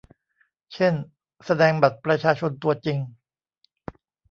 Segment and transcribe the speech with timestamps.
[0.73, 0.93] เช่น
[1.45, 2.99] แสดงบัตรประชาชนตัวจริง